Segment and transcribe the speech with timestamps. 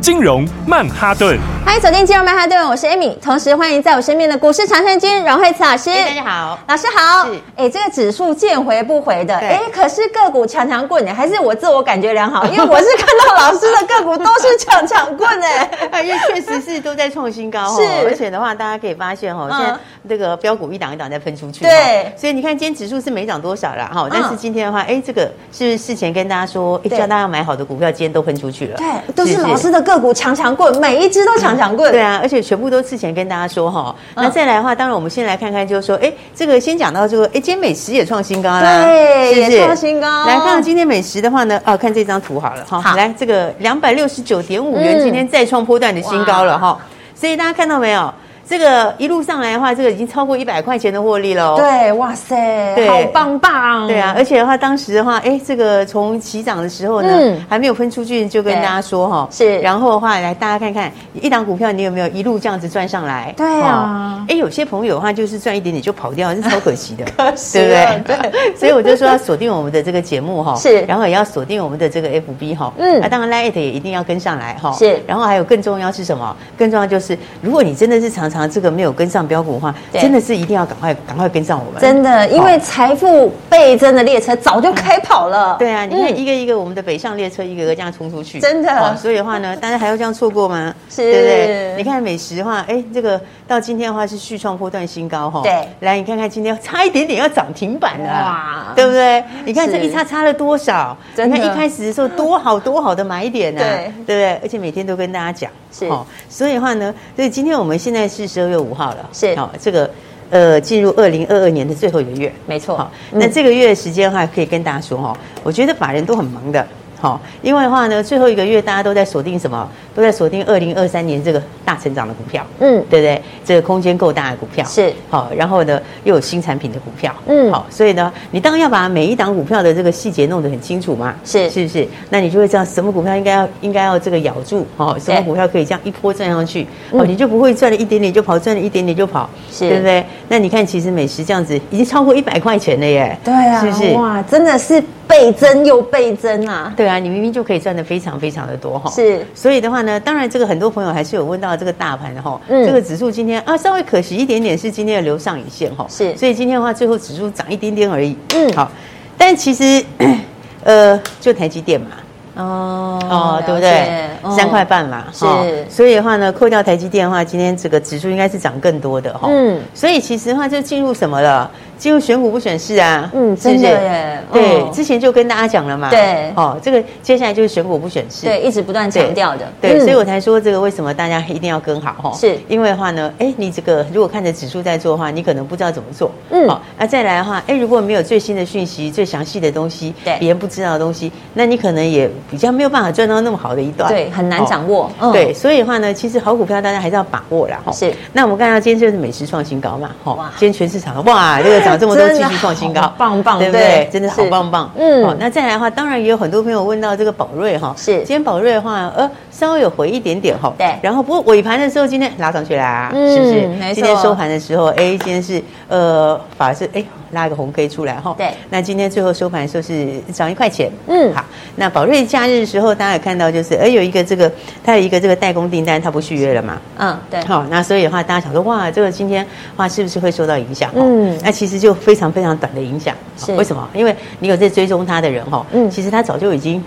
[0.00, 5.90] 金融曼哈顿，欢迎走进金融曼哈顿，我是 Amy，同时欢迎在我身边的股市常胜军阮慧慈老师。
[5.90, 7.28] 大家好，老师好。
[7.54, 12.46] 哎，这个指数见回不回的，哎，可是个股强强棍呢，还是我自我感觉良好？
[12.48, 15.28] 因为我是看到老师的个股都是强强棍
[15.92, 29.36] 哎，因为确实是都在创新高，是，而且的话，大家可以发现哈，现在这个标股一档一档在喷出去，对，所以你看今天指数是没涨多少了哈，但是今天的话，哎，这个是事前跟大家说，哎，叫大家买好的股票，今天都喷出去了，对，都是。
[29.40, 33.94] 老师的个股强强棍，每一只都强强滚，对啊，而且全部都事前跟大家说哈。
[34.14, 40.26] 那再来的话，当然我们先来看看，就是说，哎，这个先讲到这个，哎，今天美食也创新高啦，对，也创新高。
[40.26, 46.78] 来看看今天美食的话呢，哦，看这张图好了哈，来这个两百六十九点五元，今天再创波段的新高了哈。
[47.14, 48.12] 所以大家看到没有？
[48.50, 51.54] 这个一路上来的话，这个已经超过一百块钱的获利了。
[51.54, 53.86] 对，哇塞，对好棒棒。
[53.86, 59.60] 对啊，而且的话，当时的话，哎，这个从起涨的时候呢，嗯、还没有分出去，就跟大家说哈，是。
[59.60, 63.32] 然后的话，来大家看看一档股票，你有没有一路这样子赚上来？
[63.36, 64.26] 对啊。
[64.28, 68.30] 哎，有些朋友的话，就是赚一点点就跑掉，是超可惜的， 可惜对不对？
[68.32, 68.54] 对。
[68.58, 70.80] 所以我就说要锁定我们的这个节目哈， 是。
[70.88, 73.00] 然后也要锁定我们的这个 FB 哈，嗯。
[73.00, 75.00] 啊，当然 Lite 也一定要跟上来哈，是。
[75.06, 76.36] 然后还有更重要是什么？
[76.58, 79.20] 更重要就是，如果你真的是常常这个没有跟上。
[79.30, 81.80] 标股的话，真的是一定要赶快赶快跟上我们。
[81.80, 85.54] 真的，因为财富倍增的列车早就开跑了。
[85.56, 88.40] 对啊，你看一个一个我们的北上列车，一个个这样冲出去。
[88.40, 88.96] 真的。
[88.96, 90.74] 所以的话呢，大家还要这样错过吗？
[90.90, 91.74] 是，对不对？
[91.76, 95.42] 你看美食的话，哎，这个到今天的话是续创波段新高哈。
[95.44, 95.68] 对。
[95.78, 99.22] 来，你看看今天差一点点要涨停板了，哇，对不对？
[99.44, 100.96] 你看这一差差了多少？
[101.14, 104.40] 你看一开始的时候多好多好的买点呢， 对，对不对？
[104.42, 105.48] 而且每天都跟大家讲。
[105.70, 105.88] 是。
[106.28, 109.08] 所以的话呢，所以今天我们现在是十二月五号了。
[109.12, 109.90] 是，好，这个，
[110.30, 112.76] 呃，进入二零二二年的最后一个月，没错。
[112.76, 116.64] 好，那这个月的时间的话，可以跟大家说哈，我觉得法人都很忙的。
[117.00, 119.66] 好，另外的话呢，最后一个月大家都在锁定什么？
[119.94, 123.20] 都在锁定二零二三年这个大成长的股票，嗯，对不对？
[123.44, 131.88] 这个空间够大的股票是好，然后呢又有新产品的股票，嗯，好，所以呢，你当然要把每一档股票的这个细节弄得很清楚嘛，是是不是？
[132.10, 140.04] 那你就会知道什么股票应该要应该要这个咬住，哦，什么股票可以这样一波赚上去，哦，你就不会赚了一点点就跑，赚了一点点就跑，是，对不对？
[140.28, 143.92] 那你看，其实美食这样子已经超过一百块钱了耶，对啊，是不是？
[143.94, 144.82] 哇，真的是。
[145.10, 146.72] 倍增又倍增啊！
[146.76, 148.88] 对啊，你明明就可以赚的非常非常的多哈。
[148.92, 158.70] 是，所以的话呢，当然这个很多朋友还是有问到这个大盘的哈，嗯，这个指数今天啊稍微可惜一点点是今天的留上影线哈，是，所以今天的话最后指数涨一点点而已，嗯，好，
[159.18, 159.84] 但其实
[160.62, 161.88] 呃就台积电嘛，
[162.36, 164.06] 哦哦对不对？
[164.36, 165.26] 三块半嘛，是，
[165.68, 171.50] 所以的话呢，扣掉台积电的话，今天这个指数应该是涨更多的哈，嗯，所以其实的话就进入什么了？
[171.80, 182.38] 进入选股不选市啊，嗯，真的耶，对，之前就跟大家讲了嘛，对，哦，这个接下来就是选股不选市，对，一直不断强调的，对，所以我才说这个为什么大家一定要跟好哈，是。
[182.48, 197.90] 因为的话呢，哎，你这个如果看着指数在做的话，你可能不知道怎么做，嗯，好，那再来的话，哎，如果没有最新的讯息、最详细的东西，对，别人不知道的东西，那你可能也比较没有办法赚到那么好的一段，对，很难掌握，对，所以的话呢，其实好股票大家还是要把握啦，哈，是。
[198.12, 203.88] 那我们看到今天就是美食创新高嘛，哈，今天全市场哇，这个涨这么多，继续创新高，棒棒，对不对？
[203.92, 204.70] 真的好棒棒。
[204.76, 207.98] 嗯，好，那再来的话，当然也有很多朋友问到这个宝瑞哈，是。
[207.98, 210.78] 今天宝瑞的话，呃，稍微有回一点点哈，对。
[210.82, 213.74] 然后不过尾盘的时候，今天拉上去啦，是不是？
[213.74, 216.84] 今天收盘的时候，哎，今天是呃，反而是哎。
[217.12, 221.24] 拉一个红 K 出来哈，对，那今天最后收盘的时候是涨一块钱，嗯，好，
[221.56, 224.30] 那宝瑞假日的时候，大家也看到就是，哎，有一个这个，
[224.62, 229.26] 它有一个这个代工订单，它不续约了嘛，嗯，对，好，那所以的话，大家想说，哇，这个今天
[229.56, 230.70] 哇，是不是会受到影响？
[230.76, 233.68] 嗯，那其实就非常非常短的影响，是为什么？
[233.74, 236.62] 因为你有在追踪它的人哈，嗯，其实他早就已经。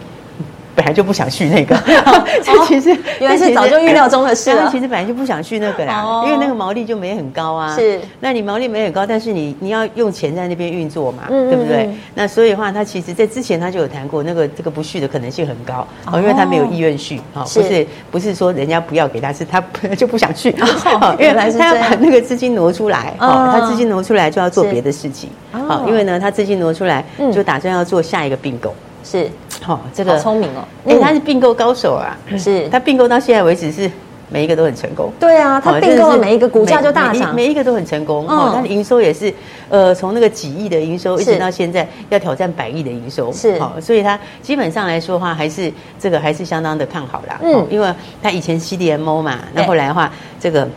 [0.76, 1.76] 本来就不想续那个，
[2.44, 2.90] 这其实
[3.20, 4.70] 原来是早就预料中的事了。
[4.72, 7.76] 其实本来就不想续那个啦，因为那个毛利就没很高啊。
[7.76, 11.90] 是，那你毛利没很高，但是你你要用钱在那边运作嘛，对不对？
[12.16, 19.62] 那所以的话，他其实在之前他就有谈过，那个这个不续的可能性很高，哦，因为他没有意愿续，啊，不是不是说人家不要给他，是他
[19.98, 20.50] 就不想续，
[21.20, 27.04] 因为他要把那个资金挪出来，他资金挪出来就要做别的事情，好，因为呢，他资金挪出来
[27.34, 28.74] 就打算要做下一个并购。
[29.04, 29.30] 是，
[29.62, 33.90] 好，这个聪明哦，哎，他是并购高手啊，是他并购到现在为止是
[34.30, 35.12] 每一个都很成功。
[35.20, 38.28] 对啊，他并购了每一个股价就大涨，每一个都很成功。
[38.28, 39.32] 哦，他的营收也是，
[39.70, 43.60] 呃，从那个几亿的营收一直到现在要挑战百亿的营收，是。
[43.60, 47.40] 好，所以他基本上来说的话，还是这个还是相当的看好啦。
[47.44, 50.68] 嗯，因为他以前 CDMO 嘛，那后来的话，这个。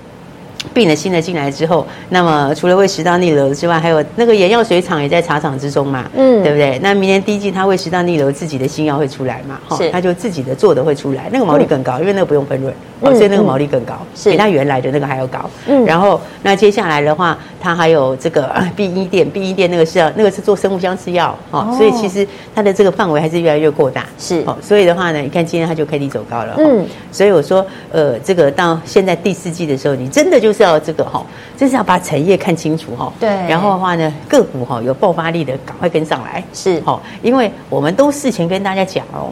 [0.72, 6.78] 并了新的进来之后，那么除了胃食道逆流之外，还有那个眼药水厂也在茶厂之中嘛，嗯，对不对？
[6.82, 14.30] 那明年第一季，它胃食道逆流自己的新药会出来嘛，哈，它就自己的做的会出来，那个毛利更高，嗯、因为那个不用分润，哦、嗯，所以那个毛利更高，是。
[14.30, 15.38] 比它原来的那个还要高。
[15.66, 31.24] 嗯，然后那接下来的话，它还有这个 B 一店，，B 一店那个是要那个是做生物相吃药，哦，所以其实它的这个范围还是越来越扩大，是，哦，所以的话呢，你看今天它就开低走高了，嗯，所以我说，呃，这个到现在第四季的时候，你真的就是要这个哈，
[31.56, 39.30] 真是要把产业看清楚哈，对，然后的话呢，个股哈有爆发力的赶快跟上来，是，哦，因为我们都事前跟大家讲哦。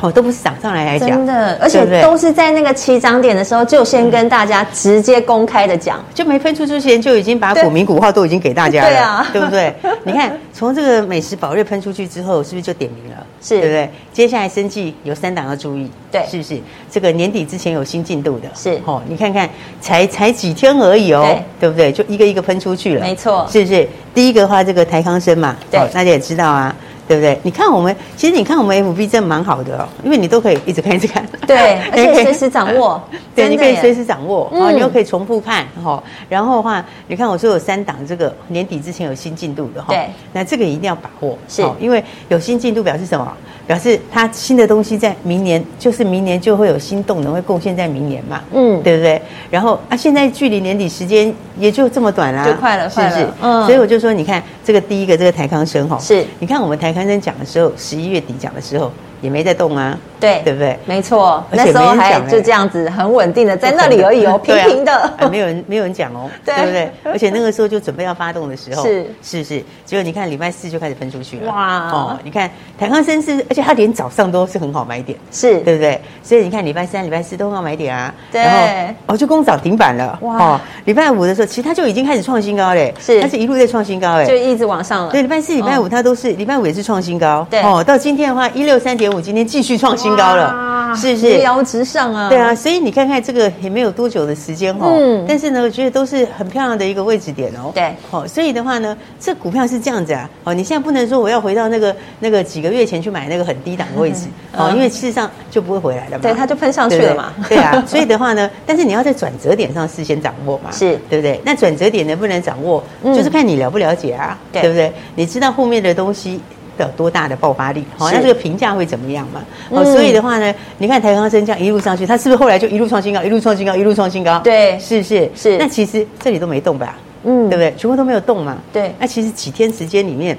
[0.00, 9.74] 哦，都不是涨上来来讲，真的，而且都是在那个起涨点的时候，就先跟大家直接公开的讲，就没分出之前就已经把股名股号都已经给大家了，对啊，对不对？
[10.04, 13.26] 你看，从这个美食宝瑞喷出去之后，是不是就点名了？
[13.40, 13.90] 是，对不对？
[14.12, 16.58] 接下来生计有三档要注意，对，是不是？
[16.90, 19.48] 这个年底之前有新进度的，是，哦，你看看，
[19.80, 21.92] 才才几天而已哦，对不对？
[21.92, 23.88] 就一个一个喷出去了，没错，是不是？
[24.14, 26.74] 第一个的话，这个台康生嘛，对，大家也知道啊。
[27.06, 27.38] 对不对？
[27.42, 33.02] 你看我们，其实你看我们 FB 真的蛮好的哦，因为你都可以一直看一直看，对， 而且随时掌握，
[33.34, 43.32] 对，你可以随时掌握，哦，你又可以重复看，哈，然后的话，你看我说有三档，这个年底之前有新进度的哈，对，那这个一定要把握，是，因为有新进度表示什么？
[43.66, 49.20] 表示它新的东西在明年，就是明年就会有新动能会贡献在明年嘛，嗯，对不对？
[49.50, 53.26] 然后啊，现在距离年底时间也就这么短啦，就快了，是不是？
[53.40, 58.90] 嗯，所以我就说，你看这个第一个这个台康生哈，是，你看我们台康生讲的时候，十一月底讲的时候。
[59.22, 60.78] 也没在动啊，对对不对？
[60.86, 66.54] 没错，那时候还就这样子很稳定的在那里而已哦，平平的，没有人没有人讲哦， 对。
[66.54, 66.90] 不对？
[67.04, 69.06] 而且那个时候就准备要发动的时候，是。
[69.22, 71.90] 是是，结果你看礼拜四就开始分出去了，哇。
[71.90, 72.18] 哦！
[72.22, 75.58] 你看台康生是，而且它连早上都是很好买点，是。
[75.60, 76.00] 对不对？
[76.22, 80.36] 所以你看礼拜三、礼拜四都很好买点啊，对，然后哦就攻涨停板了，哇！
[80.36, 85.12] 哦，礼拜五的时候其实它就已经开始创新高嘞，是，它是一路在创新高哎，就一直往上了。
[85.12, 87.60] 对，礼拜四、礼拜五它都是，礼拜五也是创新高，对。
[87.62, 89.94] 哦，到今天的话一六三点五，今天继续创。
[89.94, 91.36] 新高了，是不是？
[91.36, 92.28] 扶摇直上啊！
[92.28, 94.92] 对啊，所以你看看这个也没有多久的时间哦。
[94.92, 95.24] 嗯。
[95.28, 97.70] 但是呢，我觉得都是很漂亮的一个位置点哦。
[97.74, 97.94] 对。
[98.10, 100.28] 好，所以的话呢，这股票是这样子啊。
[100.44, 104.26] 哦，你现在不能说我要回到那个那个几个月前去买那个很低档的位置
[104.56, 106.22] 哦，因为事实上就不会回来了嘛。
[106.22, 107.32] 对，它就喷上去了嘛。
[107.48, 107.82] 对啊。
[107.86, 110.70] 所以的话呢，但是你要在转折点上事先掌握嘛。
[110.70, 110.98] 是。
[111.08, 111.40] 对不对？
[111.44, 114.38] 那转折点能不能掌握，就是看你了不了解啊。
[114.52, 114.92] 对不对？
[115.14, 116.40] 你知道后面的东西。
[116.78, 117.84] 有多大的爆发力？
[117.96, 119.42] 好，那这个评价会怎么样嘛？
[119.70, 124.38] 哦，所以的话呢，你看台康生这样一路上去，它是不是后来就一路创新高，一路创新高，一路创新高？
[124.40, 125.56] 对，是是是。
[125.58, 126.96] 那其实这里都没动吧？
[127.24, 127.74] 嗯，对不对？
[127.76, 128.58] 全部都没有动嘛？
[128.72, 128.94] 对。
[128.98, 130.36] 那其实几天时间里面，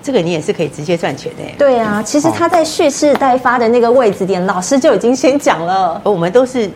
[0.00, 1.42] 这个你也是可以直接赚钱的。
[1.58, 6.00] 对啊，其实他在蓄势待发的那个位置点，老师就已经先讲了。
[6.04, 6.70] 我们都是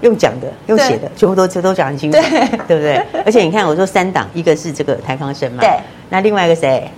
[0.00, 2.18] 用讲的， 用写的，全部都都讲很清楚，
[2.66, 3.00] 对不对？
[3.24, 5.70] 而且你看，我说三档，一个是这个台康生嘛，对。
[6.08, 6.90] 那另外一个谁？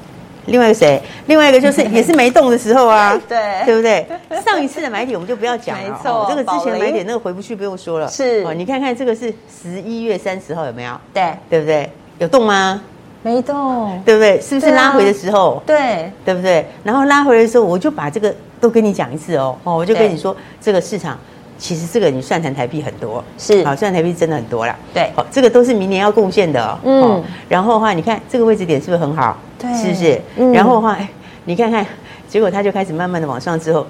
[0.46, 1.00] 另外一个谁？
[1.26, 4.06] 另外一个就是也是没动的时候啊， 对对不对？
[4.44, 8.08] 上一次的买点我们就不要讲了，没错，这个之前买点那个回不去，不用说了。
[8.08, 9.32] 是哦，你看看这个是
[9.62, 10.98] 十一月三十号有没有？
[11.12, 11.90] 对，对不对？
[12.18, 12.80] 有动吗？
[13.22, 14.40] 没动，对不对？
[14.40, 15.62] 是不是拉回的时候？
[15.66, 16.64] 对，对不对？
[16.84, 21.18] 然后拉回来的时候，我就把这个都跟你讲一次哦，哦，我就跟你说这个市场。
[21.58, 24.76] 其实这个你算台台币很多，是好算台币真的很多啦。
[24.92, 26.78] 对，好，这个都是明年要贡献的哦。
[26.84, 29.36] 嗯，然后的话，你看这个位置点是不是很好？
[29.58, 30.20] 对，是不是？
[30.36, 31.08] 嗯，然后的话，哎，
[31.44, 31.86] 你看看，
[32.28, 33.86] 结果它就开始慢慢的往上之后，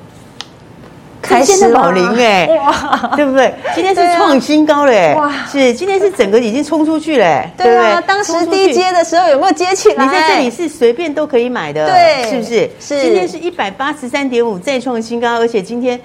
[1.21, 3.53] 开始宝林哎，哇，对不对？
[3.75, 10.05] 今天是创新高嘞，哇，是今天是整个已经冲出去嘞，对啊，当时低接的时候有没有接起来？
[10.05, 12.71] 你在这里是随便都可以买的，对，是不是？
[12.79, 16.01] 是，今天是一百八十三点五再创新高，而且今天。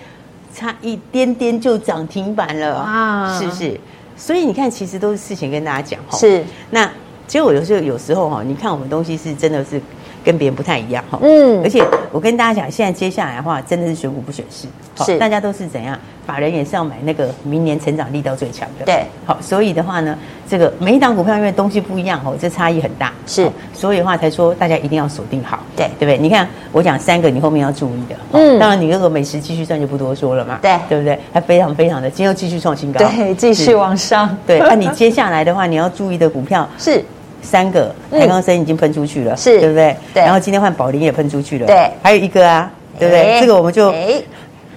[0.54, 3.80] 差一点点就涨停板了啊，是不是？
[4.16, 6.18] 所以你看，其实都是事前跟大家讲哈。
[6.18, 6.86] 是，那
[7.28, 9.82] 其实我有时候有时候哈，你看我们东西是真的是。
[10.24, 14.68] 跟别人不太一样哈，嗯，而且我跟大家讲，现在接下来的话，真的是选股不选市，
[15.04, 15.18] 是。
[15.18, 15.98] 大家都是怎样？
[16.26, 20.16] 法人也是要买那个明年成长力道最强的，对，好，所以的话呢，
[20.48, 26.18] 这个每一档股票因为东西不一样哦，这差异很大，是，所以的话才说大家一定要锁定好，对，对不对？
[26.18, 31.18] 你看我讲三个，你后面要注意的，嗯，当然你那个美食继续赚就不多说了嘛，对，对不对？
[31.34, 37.04] 还非常非常的，今天又继续创新高，对，继续往上，对，那你接下来的话，你要注意的股票是。
[37.42, 39.96] 三个台康生已经喷出去了，是对不对？
[40.14, 40.24] 对。
[40.24, 41.92] 然后今天换宝林也喷出去了，对。
[42.02, 43.40] 还有一个啊，对不对？
[43.42, 43.92] 这个我们就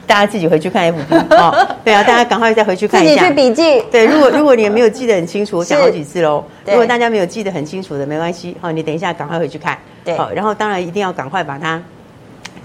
[0.07, 0.97] 大家自己回去看 FB
[1.37, 1.67] 哦。
[1.85, 3.83] 对啊，大家赶快再回去看一下，自己去笔记。
[3.91, 6.45] 对，如果如果你没有记得很清楚，我讲好几次喽。
[6.67, 9.79] 如果大家没有记得很清楚的，没关系，好，你等一下赶快回去看。
[10.05, 11.83] 对，好，然后当然一定要赶快把它。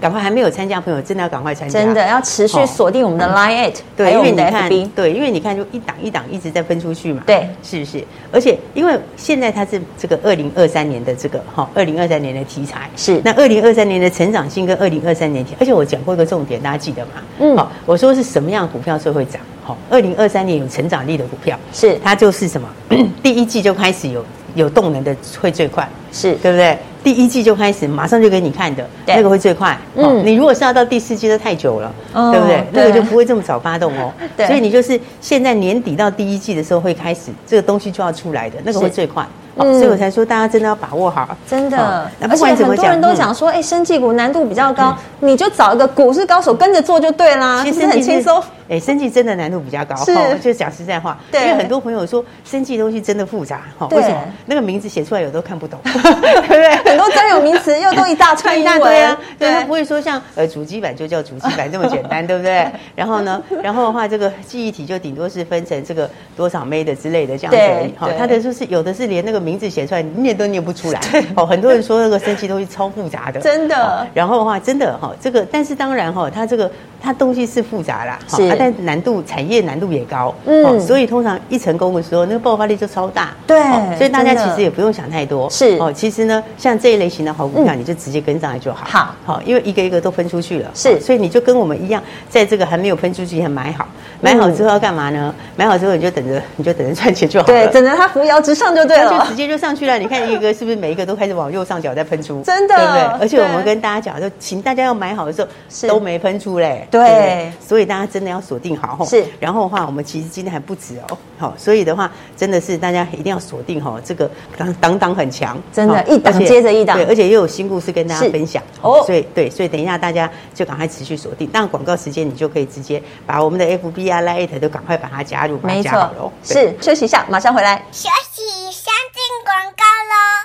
[0.00, 1.78] 赶快还没有参加的朋友，真的要赶快参加！
[1.78, 8.02] 真的要持续锁定我们的 Line，对，因为你看，对，因为你看，就一档一档一直在分出去嘛，对，是不是？
[8.32, 17.12] 而且因为现在它是这个二零二三年的这个哈，二零二三年的题材是那二零二三年的成长性跟二零二三年，而且我讲过一个重点，大家记得吗？
[17.38, 19.40] 嗯，好，我说是什么样的股票最会涨？
[19.62, 22.68] 好，二零二三年有成长力的股票是它就是什么？
[23.22, 26.78] 第一季就开始有有动能的会最快，是对不对？
[27.02, 29.76] 第一季就开始，马上就给你看的，那个会最快。
[29.96, 32.64] 嗯，你如果是要到第四季，都太久了，对不对？
[32.72, 34.12] 那个就不会这么早发动哦。
[34.36, 39.26] 对，所以你就是现在年底到第一季的时候会开始，这个东西就要出来的，那个会最快。
[39.56, 42.10] 嗯，所以我才说大家真的要把握好，真的。
[42.20, 48.42] 而且很多人都讲说，哎，生技股难度比较高，你就找一个股市高手跟着做就对啦，其实很轻松。
[48.70, 54.22] 哎，生技真的难度比较高，是，就讲实在话，因为很多朋友说生技东西真的复杂，哈，为什么？
[54.46, 56.76] 那个名字写出来有都看不懂， 对不对？
[56.84, 62.64] 很多专有名词又都一大串一大堆啊，对，它不会说像呃主机板就叫主机板这么简单， 对不对？
[62.94, 71.00] 然后呢，然后的话这个记忆体就顶多是分成这个多少枚的之类的这样子而已，哈，它的就是有的是连那个名字写出来你念都念不出来，
[71.34, 74.06] 哦，很多人说那个生技东西超复杂的，真的。
[74.14, 76.70] 然后的话真的哈，这个但是当然哈，它这个
[77.02, 79.00] 它东西是复杂啦，是，但难。
[79.00, 83.58] 度产业难度也高，嗯，所以通常一成功的时候，那个爆发力就超大，对，
[83.96, 85.90] 所以大家其实也不用想太多，是哦。
[85.90, 93.88] 其实呢，像这一类型的好股票，你就直接跟上来就好，好，好，因为一个一个都分出去了，是，所以你就跟我们一样，在这个还没有分出去前买好，
[94.20, 95.34] 买好之后要干嘛呢？
[95.56, 99.98] 买好之后你就等着， 你就等着赚钱就好了，对，等着它扶摇直上就对了，就直接就上去了。
[99.98, 102.42] 你看一个是不是每一个都开始往右上角在喷出？
[102.42, 103.02] 真的，对不对？
[103.20, 105.48] 而且我们跟大家讲，就请大家要买好的时候
[105.88, 109.70] 都没喷出嘞，对，所以大家真的要锁定好，是，然后的。
[109.70, 114.28] 话我们其实今天还不止哦，好，所以的话真的是大家一定要锁定哈，这个
[114.58, 128.42] 当当当很强，真的，一档接着一档，对，而且又有新故事跟大家分享哦，所以对，所以等一下大家就赶快持续锁定，当然广告时间你就可以直接把我们的 FB 啊、Line 都赶快把它加入，没错，是休息一下，马上回来，休息，
[128.72, 130.39] 先进广告喽。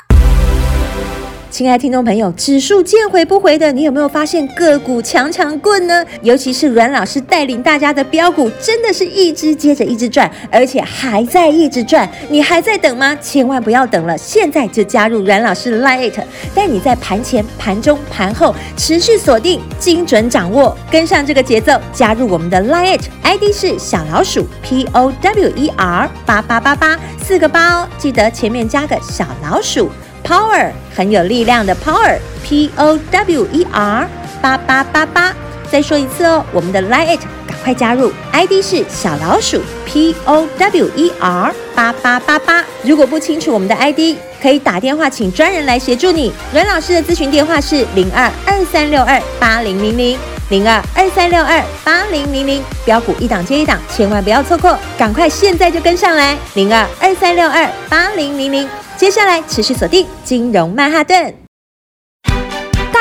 [1.55, 6.05] 亲爱听众朋友，指数见回不回的，你有没有发现个股强强棍呢？
[6.21, 12.05] 尤其是阮老师带领大家的标股，真的是一只接着一只赚，而且还在一直赚。
[12.27, 13.15] 你还在等吗？
[13.21, 16.11] 千万不要等了，现在就加入阮老师的 Line，
[16.53, 21.79] 带你在盘前、盘中、盘后持续锁定，精准掌握，跟上这个节奏。
[21.93, 29.89] 加入我们的 Line，ID 是小老鼠 P O W E R 八八八八四个八哦，记得前面加个小老鼠。
[30.25, 34.09] Power 很有力量的 Power，P O W E R
[34.41, 35.31] 八八八八，
[35.71, 42.65] 再说一次哦，我们的 Line，赶快加入，ID 是小老鼠 P O W E R 八八八八。
[42.81, 46.33] 如果不清楚我们的 ID，可以打电话请专人来协助你。
[46.51, 50.17] 阮老师的咨询电话是零二二三六二八零零零
[50.49, 58.67] 零二二三六二八零零零，标股一档接一档，千万不要错过，赶快现在就跟上来，零二二三六二八零零零。
[58.97, 61.44] 接下来持续锁定金融曼哈顿。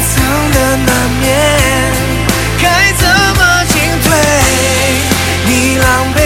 [0.00, 1.28] 藏的难免，
[2.62, 4.08] 该怎么进退？
[5.46, 6.19] 你狼狈。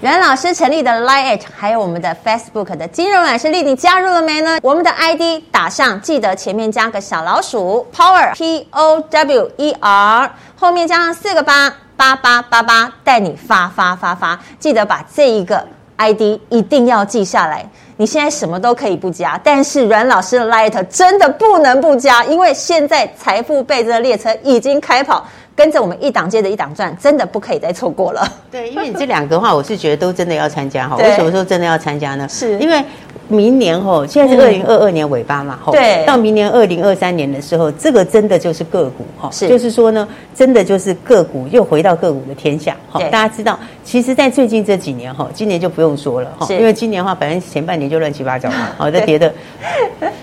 [0.00, 4.58] 阮老师成立的 Line@ 还有我们的 Facebook 的金融懒师丽，你加入了没呢？
[4.62, 15.66] 我们的 ID 打上，记得前面加个小老鼠 Power P O W E R，后面加上四个八八八八八，带你发发发发，记得把这一个
[15.98, 17.68] ID 一定要记下来。
[17.98, 25.26] 你现在什么都可以不加，但是阮老师的 Line@ 真的不能不加，因为现在财富倍增的列车已经开跑。
[25.60, 28.26] 跟着我们一档接着一档转，真的不可以再错过了。
[28.50, 30.96] 对，因为你这两个话，我是觉得都真的要参加哈。
[30.96, 32.26] 为什么说真的要参加呢？
[32.26, 32.82] 是因为。
[33.28, 49.32] 明年吼，现在是二零二二年尾巴嘛，吼，对，到明年二零二三年的时候，这个真的就是个股哈，是，就是说呢，真的就是个股又回到个股的天下，哈，大家知道，其实，在最近这几年哈，今年就不用说了哈，因为今年的话，反正前半年就乱七八糟嘛， 好，在跌的，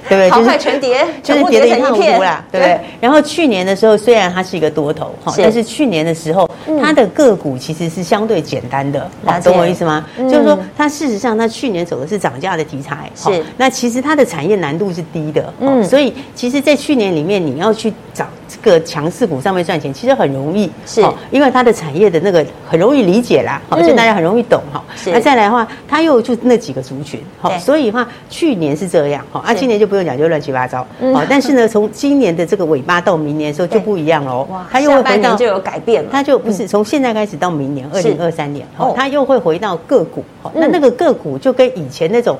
[0.09, 0.29] 对不对？
[0.29, 2.79] 好快全跌，就是跌的一塌糊涂啦，对不对？
[2.99, 6.49] 然后去年的时候，虽然它是一个多头哈，但是去年的时候，
[6.81, 9.09] 它的个股其实是相对简单的，
[9.43, 10.05] 懂我意思吗？
[10.17, 13.09] 就是说，它事实上，它去年走的是涨价的题材。
[13.15, 24.83] 是，那其实它的产业难度是低的，嗯，所以其实，在去年里面，你要去找这个强势股上面赚钱，其实很容易，是，因为它的产业的那个很容易理解啦，好，就大家很容易懂哈。
[25.07, 42.37] 那再来的话，它又就那几个族群，好，所以的话，去年是这样，好，啊，今年就不用讲，就乱七八糟，好，但是呢，从今年的这个尾巴到明年的时候就不一样喽，哇，它又会回到就有改变了，它就不是从现在开始到明年二零二三年，好，它又会回到个股，好，那那个个股就跟以前那种。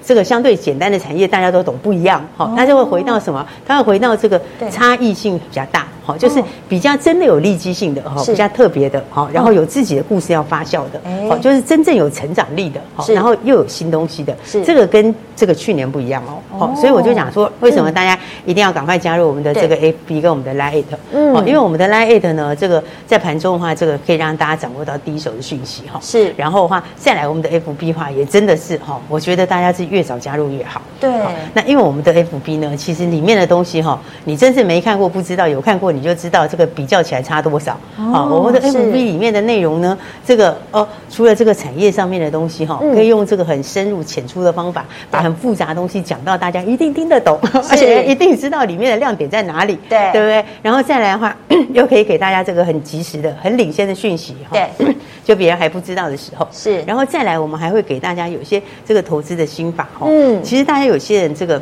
[0.00, 3.46] 这个相对简单的产业大家都懂，不一样，好，它就会回到什么？
[3.66, 5.86] 它会回到这个差异性比较大。
[6.08, 14.64] 好，就是比较真的有利基性的哈，比较特别的哈，然后有自己的故事要发酵的，好，就是真正有成长力的，好，然后又有新东西的，是。
[14.64, 31.10] 这个跟这个去年不一样哦，好，所以我就讲说，为什么大家一定要赶快加入我们的这个 FB 跟我们的 Line，嗯，因为我们的 Line 呢，这个在盘中的话，这个可以让大家掌握到第一手的讯息哈，是，然后的话再来我们的 FB 的话，也真的是哈，我觉得大家是越早加入越好，对，
[31.52, 37.78] 那因为我们的 FB 呢，其实里面的东西哈，你真是没看过不知道，有看过你就知道这个比较起来差多少。
[37.96, 47.38] 好，我们的 FB 里面的内容呢，这个哦，除了这个产业上面的东西哈，可以用这个很深入浅出的方法，把很复杂的东西讲到大家一定听得懂，
[47.70, 50.44] 而且一定知道里面的亮点在哪里，对，对不对？
[50.62, 51.36] 然后再来的话，
[51.72, 56.82] 又可以给大家这个很及时的、很领先的讯息哈，对， 就别人还不知道的时候是。
[56.82, 60.06] 然后再来，我们还会给大家有些这个投资的心法哈。
[60.08, 61.60] 嗯，其实大家有些人这个。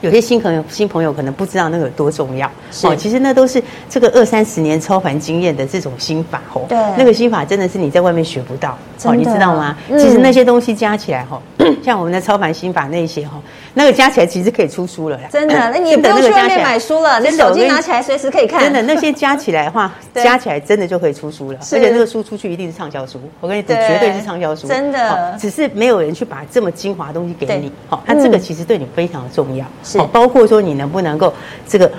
[0.00, 2.50] 有些新朋友、新朋友可能不知道那个有多重要
[2.84, 2.94] 哦。
[2.96, 6.62] 其实那都是这个二三十年操盘经验的这种心法哦。
[6.68, 9.76] 对，那个心法真的是你在外面学不到哦，你知道吗？
[9.88, 11.40] 嗯、其实那些东西加起来哈，
[11.82, 13.40] 像我们的操盘心法那些哈，
[13.74, 15.28] 那个加起来其实可以出书了呀。
[15.32, 18.60] 真的，那你也不用去外面买书了，你手机拿起来随时可以看。
[18.60, 21.58] 真的，那些加起来的话， 加起来真的就可以出书了。
[21.60, 24.66] 而且那个书出去一定是畅销书，我跟你讲，绝对是畅销书。
[24.66, 27.70] 真的，只是没有人去把这么精华的东西给你。
[27.88, 29.66] 好，那这个其实对你非常的重要。
[29.82, 31.32] 是，包括说你能不能够
[31.66, 31.90] 这个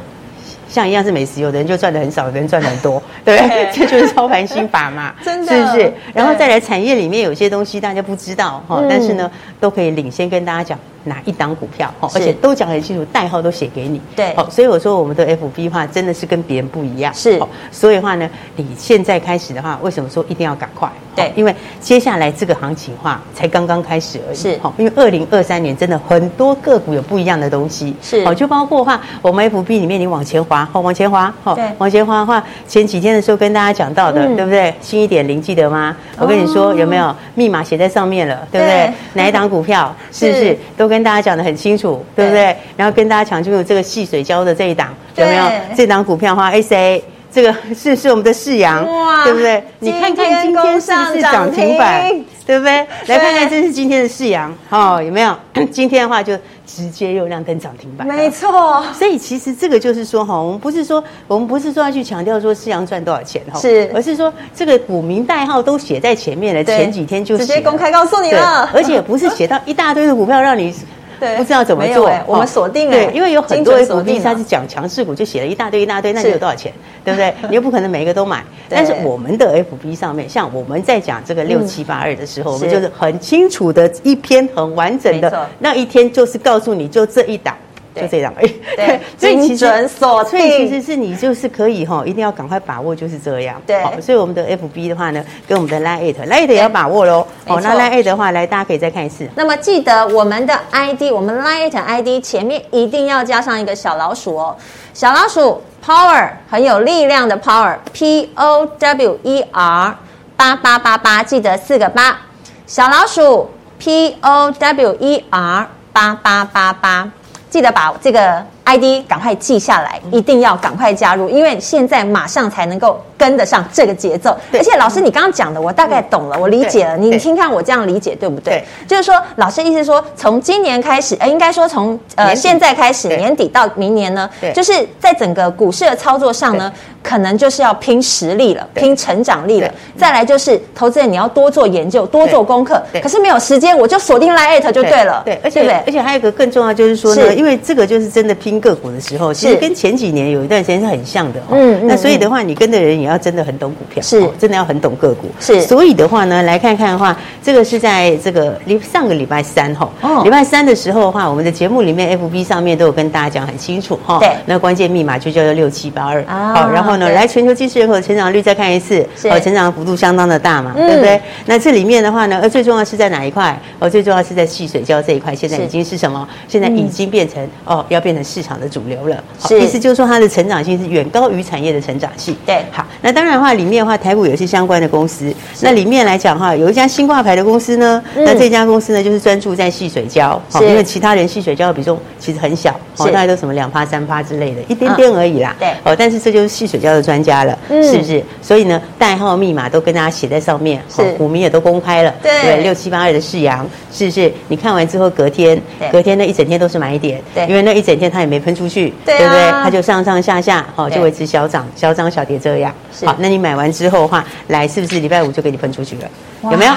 [0.70, 3.70] 像一样是美食，有的人就赚的很少，有的人赚的很多， 对不对？
[3.74, 5.94] 这就是操盘心法嘛， 真的是不是？
[6.13, 10.80] 然后再来产业里面有些东西大家不知道哈，但是呢都可以领先跟大家讲。
[11.04, 14.00] 哪一档股票，而且都讲得很清楚，代号都写给你。
[14.16, 17.14] 对，好，所以我说我们的 FB 话真的是跟别人不一样。
[17.14, 20.88] 是，所以的话呢，你现在开始的话，为什么说一定要赶快？
[21.16, 24.36] 对，因为接下来这个行情话才刚刚开始而已。
[24.36, 27.96] 是，好，因为二零二三年真的很多个股有不一样的东西。
[28.02, 34.74] 是，好，就包括的话，我们 FB 里面你往前滑，好，往前滑，好，往前滑的话，前几天的时候跟大家讲到的，对不对？
[34.80, 35.96] 新一点零记得吗？
[36.18, 38.94] 我跟你说有没有密码写在上面了，对不对？
[39.14, 40.90] 哪一档股票 是不是都？
[40.91, 42.56] 跟大家讲得很清楚，对不对？
[42.77, 45.43] 然后跟大家讲清楚这个细水胶的这一档有没有？
[45.75, 48.86] 这档股票的话，A C A 这个是是我们的世阳，
[49.23, 49.63] 对不对？
[49.80, 52.13] 你看看今天是不是涨停板，
[52.52, 52.86] 对不对？
[53.08, 55.34] 来看看这是今天的世阳，哦，有没有？
[55.72, 56.38] 今天的话就
[56.68, 58.84] 直接又亮灯涨停板，没错。
[58.94, 70.76] 所以其实这个就是说哈，我们不是说我们不是说要去强调说世阳赚多少钱哈，是，而是说这个股民代号都写在前面了，前几天就直接公开告诉你了，而且不是写到一大堆的股票让你。
[71.21, 72.91] 对，不知道怎么做，我们锁定了。
[72.91, 76.73] 对，因为有很多 FB 它是讲强势股，就写了一大堆一大堆，那你有多少钱？
[77.05, 77.31] 对不对？
[77.47, 78.43] 你又不可能每一个都买。
[78.67, 87.55] 但是我们的 FB 上面，像我们在讲这个六七八二的时候，我们就是很清楚的一篇很完整的，那一天就是告诉你就这一档。
[87.93, 93.62] 就这样而已， 对，所以其实锁定，所以其实是你就是可以哈，一定要赶快把握，就是这样。
[93.67, 97.27] 对，所以我们的 FB 的话呢，跟我们的 Line@，Line@ 也要把握喽。
[97.47, 99.27] 哦，那 Line@ 的话，来大家可以再看一次。
[99.36, 104.56] 那么记得我们的 ID，我们 Line@ ID 前面一定要加上一个小老鼠哦，
[104.93, 109.97] 小老鼠 Power 很有力量的 Power，P O W E R
[110.38, 112.17] 八八八八，记得四个八，
[112.65, 117.12] 小老鼠 P O W E R 八八八八。
[117.52, 124.36] 记得把这个 ID 赶快记下来，一定要赶快加入，因为现在马上才能够跟得上这个节奏。
[124.54, 126.97] 而且老师，你刚刚讲的我大概懂了，我理解了。
[126.97, 128.63] 你听看我这样理解对不对？
[128.88, 136.71] 就是说，老师意思说，从今年开始，呃，应该说从呃现在开始，年底到明年呢，就是在整个股市的操作上呢，
[137.04, 139.69] 可能就是要拼实力了，拼成长力了。
[139.97, 142.82] 再来就是投资人你要多做研究，多做功课。
[143.02, 145.02] 可是没有时间，我就锁定 Line@ 就对。
[145.02, 145.21] 了。
[145.26, 151.40] 对，而且而且还有一个更重要就是说呢，因为这个就是真的拼个股的时候，其实跟前几年有一段时间是很像的。
[151.52, 155.28] 嗯，那所以的话，你跟的人也要真的很懂股票，是真的要很懂个股。
[155.40, 159.90] 是，所以的话呢，来看看的话，这个是在这个礼上个礼拜三哈，
[160.24, 164.20] 礼拜三的时候的话，我们的节目里面 FB 上面都有跟大家讲很清楚哈。
[164.20, 166.24] 对，那关键密码就叫做六七八二。
[166.26, 171.22] 好，然后呢，来全球技术人口成长率再看一次，哦，成长的幅度相当的大嘛，对不对？
[171.46, 173.60] 那这里面的话呢，呃，最重要是在哪一块？
[173.80, 176.28] 哦，最重要是在矽水胶这一块，现在已经是什么？
[176.48, 179.23] 现在已经变成哦，要变成市场的主流了。
[179.39, 182.36] 好，意思就是说它的成长性是远高于产业的成长性。
[182.45, 185.34] 对，好，那当然的话，里面的话，台股有些相关的公司。
[185.62, 195.56] 那里面来讲哈，有一家新挂牌的公司呢，那这家公司呢，就是专注在细水胶，好，因为其他人细水胶的比重其实很小，哦，大概都什么两趴三趴之类的，一点点而已啦。
[195.60, 198.23] 对，哦，但是这就是细水胶的专家了，是不是？
[198.41, 202.13] 所以呢，代号密码都跟大家写在上面，好，股民也都公开了。
[202.21, 204.32] 对，六七八二的世阳，是不是？
[204.47, 205.60] 你看完之后，隔天，
[205.91, 209.52] 隔天那一整天都是买点，对，因为那一整天它也没喷出去，对不对？
[209.52, 212.74] 它就上上下下，好，就维持小涨、小涨、小跌这样。
[213.06, 216.10] 好，那你买完之后的话，来是不是礼拜五就给你喷出去了？
[216.44, 216.74] 有没有？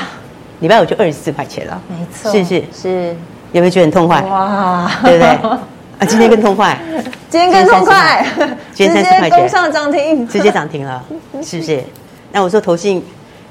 [0.58, 2.64] 礼拜五就二十四块钱了，没错，是不是？
[2.74, 3.16] 是，
[3.52, 4.20] 有没有觉得很痛快？
[4.22, 5.28] 哇，对不对？
[5.28, 6.76] 啊，今天更痛快，
[7.30, 8.26] 今天更痛快，
[8.72, 11.00] 今天三十块钱，攻上涨停，直接涨停了，
[11.40, 11.80] 是不是？
[12.32, 13.00] 那我说投信。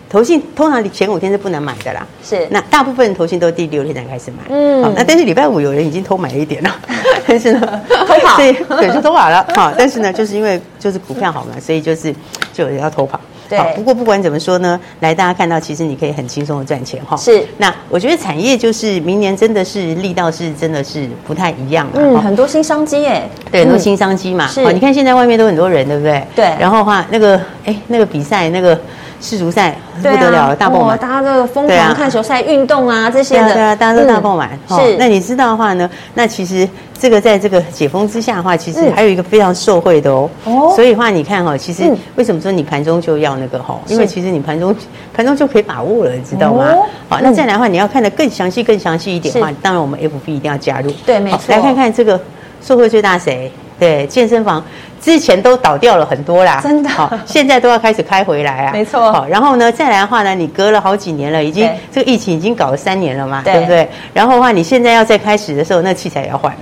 [0.10, 2.48] 投信通常前五天是不能买的啦，是。
[2.52, 4.84] 那大部分投信都第六天才开始买，嗯。
[4.84, 6.70] 好，那但是礼拜五有人已经偷买了一点了，
[7.26, 9.44] 但是呢，偷跑，对，对，就偷跑了。
[9.56, 12.13] 好，但是呢，就是因为就是股票好嘛，所以就是
[12.54, 13.20] 就有人要偷跑。
[13.50, 13.60] 对。
[13.76, 17.18] 不过不管怎么说呢，来大家看到，其实你可以很轻松的赚钱哈。
[17.18, 17.44] 是。
[17.58, 21.94] 那我觉得产业就是明年真的是力道是真的是不太一样了。
[21.96, 23.28] 嗯，很多新商机耶。
[23.52, 24.48] 对，很多新商机嘛。
[24.48, 24.72] 是。
[24.74, 26.24] 你看现在外面都很多人，对不对？
[26.36, 26.46] 对。
[26.60, 28.80] 然后的话，那个哎，那个比赛那个。
[29.24, 30.98] 世足赛不得了了，大爆满！
[30.98, 34.50] 大家都疯狂看球赛、运动啊这些的，对啊，大家都大爆满。
[34.68, 35.90] 是，那你知道的话呢？
[36.14, 36.68] 那其实
[37.00, 40.30] 这个在这个解封之下的话，其实还有一个非常受惠的哦。
[40.44, 43.80] 哦，所以的话你看哈，其实为什么说你盘中就要那个哈？
[43.88, 44.76] 因为其实你盘中
[45.14, 46.76] 盘中就可以把握了，你知道吗？
[47.08, 50.92] 好，那再来的话，你要看的更详细、更详细一点的话，当然我们 FB 一定要加入。
[51.06, 51.40] 对，没错。
[51.48, 52.20] 来看看这个
[52.62, 53.50] 受惠最大谁？
[53.80, 54.64] 对，健身房。
[55.02, 59.12] 之前都倒掉了很多啦，真的，好，现在都要开始开回来啊，没错。
[59.12, 63.86] 好，然后呢，再来的话呢，你隔了好几年了，已经这个疫情已经搞了三年了嘛，对不对？
[64.14, 66.60] 然后的话，你现在要再开始的时候，那器材也要换了。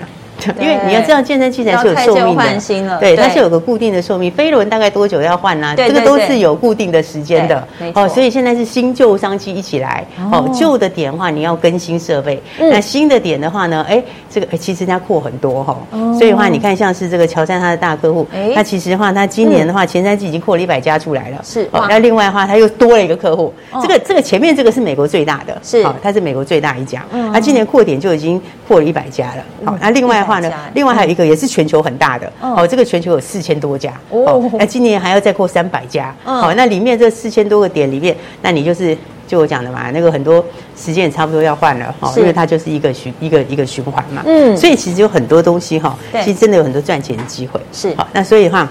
[0.60, 2.36] 因为你要知道，健身器材是有寿命
[2.88, 4.32] 的，对，它是有个固定的寿命。
[4.32, 5.74] 飞轮大概多久要换呢？
[5.78, 7.68] 这个都是有固定的时间的。
[7.94, 10.06] 哦，所以现在是新旧商机一起来。
[10.32, 12.42] 哦，旧的点的话，你要更新设备。
[12.58, 13.86] 那新的点的话呢？
[13.88, 15.78] 哎，这个哎，其实它扩很多哈。
[16.18, 21.38] 所以的话，你看像是这个乔山他的大客户，那其实的话，他今年的话前三季已经扩了一百家出来了。
[21.44, 21.70] 是。
[21.90, 23.54] 那另外的话，他又多了一个客户。
[23.82, 25.86] 这个这个前面这个是美国最大的，是。
[26.02, 27.06] 它是美国最大一家。
[27.12, 29.44] 嗯他今年扩点就已经扩了一百家了。
[29.66, 30.50] 好，那另外的话呢？
[30.74, 40.44] 另外还有一个也是全球很大的哦，这个全球有四千多家哦，那今年还要再扩三百家好，那里面这四千多个点里面，那你就是就我讲的嘛，那个很多
[40.78, 47.60] 时间也差不多要换了哈，因为它就是一个循一个一个循环嘛，嗯，所以其实有很多东西哈，其实真的有很多赚钱的机会。
[47.74, 47.94] 是。
[47.96, 48.70] 好，那所以的话。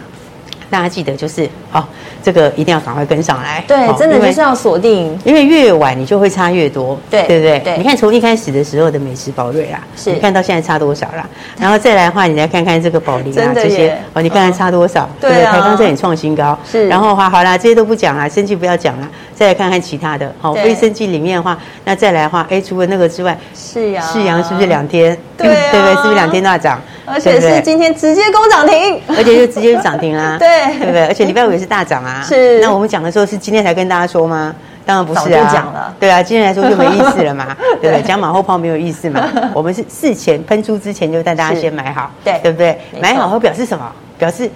[0.71, 1.85] 大家记得就是哦，
[2.23, 3.63] 这个一定要赶快跟上来。
[3.67, 7.59] 对，真的就是要锁定，因为越晚你就会差越多，对对不对？
[7.61, 11.29] 对，你看从一开始的时候的美食宝瑞啊，是你看到现在差多少啦？
[11.59, 15.09] 然后再来的话，你来看看这个宝林啊这些哦，你看看差多少？
[15.21, 15.45] 对不对？
[15.45, 16.87] 台钢这里创新高，是。
[16.89, 19.09] 然后的话好啦，这些都不讲了，生技不要讲了，
[19.41, 20.31] 再来看看其他的。
[20.39, 25.17] 好，卫生技里面的话，那再来的话，哎，除了那个之外，是阳，是阳是不是两天？
[25.39, 25.95] 对对不对？
[25.97, 26.79] 是不是两天都要涨？
[27.07, 31.07] 而且是今天直接攻涨停，而且就直接涨停啦， 对对不对？
[31.07, 32.21] 而且礼拜五也是大涨啊。
[32.29, 32.61] 是。
[32.61, 34.55] 那我们讲的时候是今天才跟大家说吗？
[34.85, 35.51] 当然不是啊。
[35.51, 35.91] 讲了。
[35.99, 37.47] 对啊，今天来说就没意思了嘛，
[37.81, 38.03] 对不对？
[38.03, 39.27] 讲马后炮没有意思嘛。
[39.55, 42.79] 我们是事前喷出之前就带大家先买好，对对不对？
[43.01, 43.91] 买好后表示什么？
[44.19, 44.51] 表示。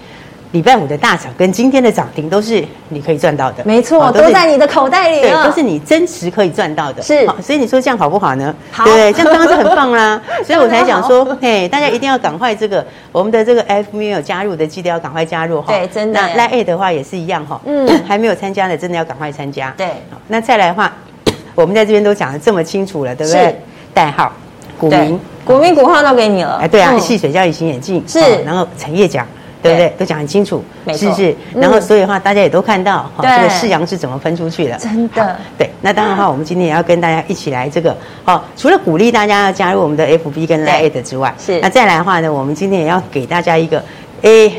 [0.55, 7.27] 礼拜五的大涨跟今天的涨停都是你可以赚到的，没错，都在你的口袋里，对，都是你真实可以赚到的，是。
[7.43, 8.55] 所以你说这样好不好呢？
[8.71, 10.23] 好，对，这样当然是很棒啦。
[10.47, 15.73] 所以我才讲说，嘿，大家一定要赶快这个我们的这个 F 没有加入的，记得要赶快加入哈。
[15.73, 16.21] 对，真的。
[16.37, 19.75] 那 Line 的话也是一样哈，嗯，还没有参加的，真的要赶快参加。
[19.77, 19.89] 对。
[20.29, 20.93] 那再来的话，
[21.57, 23.61] 我们在这边都讲的这么清楚了，对不对？
[23.93, 24.33] 代号、
[24.79, 26.59] 股民、股民股号都给你了。
[26.63, 29.27] 哎，对啊，矽水胶隐形眼镜是，然后产业奖。
[29.65, 29.89] 对不对？
[29.99, 31.35] 都讲很清楚，是不是？
[31.55, 34.77] 然后所以的话，大家也都看到哈，这个世阳是怎么分出去的？
[34.77, 35.35] 真的。
[35.57, 37.97] 对，那当然的话，我们今天也要跟大家一起来这个，
[38.27, 41.59] 哦，除了鼓励大家要加入我们的 FB 跟 Line 之外，是。
[41.61, 43.83] 那再来的话呢，我们今天也要给大家一个，
[44.21, 44.53] 哎，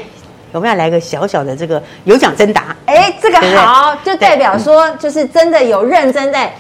[0.52, 2.76] 我们要来个小小的这个有奖征答。
[2.86, 6.52] 哎，这个好，就代表说，就是真的有认真在。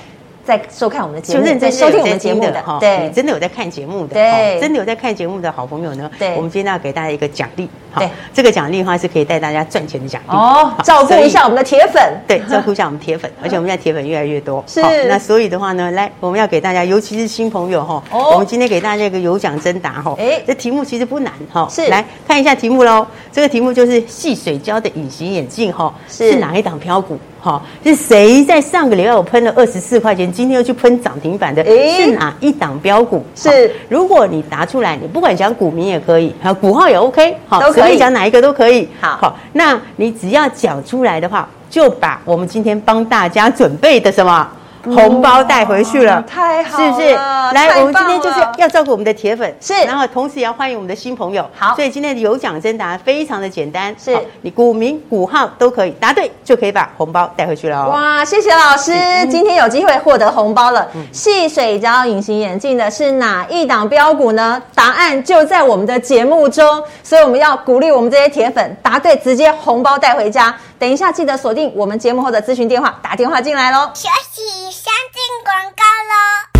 [0.45, 27.17] 在收看我们的节目，认真收听我们节目的哈，对，真的有在看节目的，对，真的有在看节目的好朋友呢，对，我们今天要给大家一个奖励，对，这个奖励的话是可以带大家赚钱的奖励哦，照顾一下我们的铁粉， 对，照顾一下我们铁粉，而且我们现在铁粉越来越多，是，那所以的话呢，来，我们要给大家，尤其是新朋友哈，我们今天给大家一个有奖征答哈，哎，这题目其实不难哈，是，来看一下题目喽，这个题目就是细水胶的隐形眼镜哈，是哪一档标股？
[27.45, 31.63] 好，是谁在上个礼拜我喷了二十四块钱，今天又去喷涨停板的？
[31.63, 33.23] 是哪一档标股？
[33.35, 38.89] 是，如果你答出来，你不管讲股民也可以，啊，股号也 OK，好，都可以讲哪一个都可以。
[38.99, 44.49] 好，好，那你只要讲出来的话，就把我们今天帮大家准备的什么？
[44.93, 47.13] 红包带回去了，太好了，是不是？
[47.13, 51.45] 来，我们今天就是要照顾我们的铁粉，是，然后同时也要欢迎我们的新朋友。
[51.57, 57.89] 好，所以今天的有奖征答非常的简单，是你股名、股号都可以答对，就可以把红包带回去了哦。
[57.91, 58.93] 哇，谢谢老师，
[59.29, 60.87] 今天有机会获得红包了。
[61.11, 64.61] 矽水胶隐形眼镜的是哪一档标股呢？
[64.73, 70.55] 答案就在我们的节目中，所以我们要鼓励我们这些铁粉答对，直接红包带回家。
[70.77, 73.91] 等一下，记得锁定我们节目后的咨询电话，打电话进来喽。
[73.93, 76.54] 休息，先进广告喽。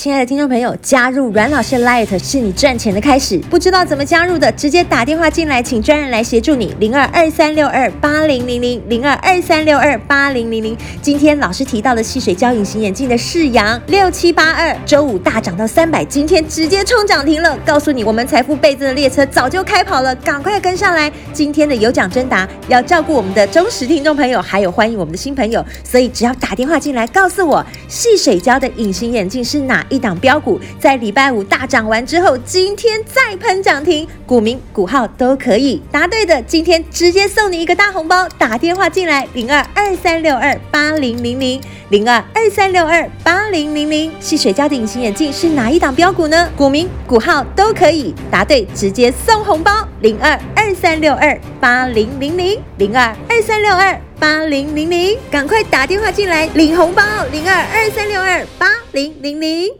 [0.00, 3.36] 亲爱的听众朋友，加入阮老师 Light 是你赚钱的开始。
[3.50, 6.74] 不知道怎么加入的，直接打电话进来，请专人来协助你。
[6.80, 10.74] 零二二三六二八零零零零二二三六二八零零零。
[11.02, 17.54] 今天老师提到的细水胶隐形眼镜的世阳六七八二，周五大涨到三百，今天直接冲涨停了。
[17.66, 21.12] 告诉你，我们财富倍增的列车早就开跑了，赶快跟上来。
[21.34, 38.26] 今天的有奖征答要照顾我们的忠实听众朋友，还有欢迎我们的新朋友，所以只要打电话进来，告诉我细水胶的隐形眼镜是哪一档标股在礼拜五大涨完之后，今天再喷涨停，股民股号都可以答对的，今天直接送你一个大红包。
[38.38, 44.10] 打电话进来，零二二三六二八零零零零二二三六二八零零零。
[44.20, 46.48] 矽水胶的隐形眼镜是哪一档标股呢？
[46.56, 49.86] 股民股号都可以答对，直接送红包。
[50.00, 57.02] 零二二三六二八零零零零二二三六二八零零零，赶快打电话进来领红包。
[57.30, 59.79] 零二二三六二八零零零。